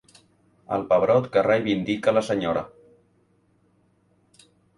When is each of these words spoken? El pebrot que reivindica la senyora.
El 0.77 0.85
pebrot 0.93 1.27
que 1.35 1.43
reivindica 1.47 2.15
la 2.19 2.25
senyora. 2.31 2.65